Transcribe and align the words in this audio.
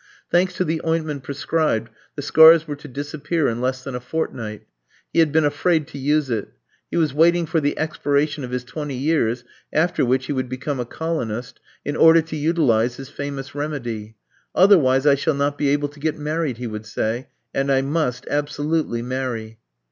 Thanks 0.31 0.55
to 0.55 0.65
the 0.65 0.81
ointment 0.83 1.21
prescribed, 1.21 1.91
the 2.15 2.23
scars 2.23 2.67
were 2.67 2.75
to 2.75 2.87
disappear 2.87 3.47
in 3.47 3.61
less 3.61 3.83
than 3.83 3.93
a 3.93 3.99
fortnight. 3.99 4.65
He 5.13 5.19
had 5.19 5.31
been 5.31 5.45
afraid 5.45 5.85
to 5.89 5.99
use 5.99 6.31
it. 6.31 6.49
He 6.89 6.97
was 6.97 7.13
waiting 7.13 7.45
for 7.45 7.59
the 7.61 7.77
expiration 7.77 8.43
of 8.43 8.49
his 8.49 8.63
twenty 8.63 8.95
years 8.97 9.43
(after 9.71 10.03
which 10.03 10.25
he 10.25 10.33
would 10.33 10.49
become 10.49 10.79
a 10.79 10.85
colonist) 10.85 11.59
in 11.85 11.95
order 11.95 12.23
to 12.23 12.35
utilise 12.35 12.95
his 12.95 13.09
famous 13.09 13.53
remedy. 13.53 14.15
"Otherwise 14.55 15.05
I 15.05 15.13
shall 15.13 15.35
not 15.35 15.55
be 15.55 15.69
able 15.69 15.89
to 15.89 15.99
get 15.99 16.17
married," 16.17 16.57
he 16.57 16.65
would 16.65 16.87
say; 16.87 17.27
"and 17.53 17.71
I 17.71 17.83
must 17.83 18.25
absolutely 18.27 19.03
marry." 19.03 19.59